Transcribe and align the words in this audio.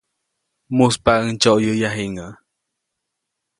Mujspaʼuŋ 0.75 1.27
ndsyoʼyäya 1.33 1.75
jiŋäʼ. 1.95 2.33